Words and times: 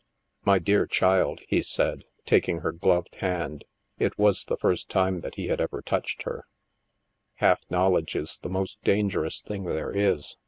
"My 0.51 0.57
dear 0.57 0.87
child," 0.87 1.41
he 1.47 1.61
said, 1.61 2.05
taking 2.25 2.61
her 2.61 2.71
gloved 2.71 3.13
hand 3.19 3.65
(it 3.99 4.17
was 4.17 4.45
the 4.45 4.57
first 4.57 4.89
time 4.89 5.21
that 5.21 5.35
he 5.35 5.45
had 5.45 5.61
ever 5.61 5.83
touched 5.83 6.23
her)," 6.23 6.47
half 7.35 7.61
knowledge 7.69 8.15
is 8.15 8.39
the 8.39 8.49
most 8.49 8.83
dangerous 8.83 9.43
thing 9.43 9.63
there 9.65 9.91
is. 9.95 10.37